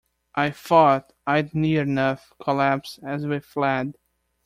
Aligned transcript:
I 0.33 0.49
thought 0.49 1.13
I'd 1.27 1.53
near 1.53 1.83
enough 1.83 2.33
collapse 2.41 2.99
as 3.05 3.27
we 3.27 3.37
fled. 3.39 3.99